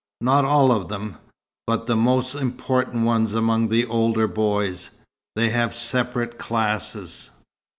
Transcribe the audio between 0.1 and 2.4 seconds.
Not all of them but the most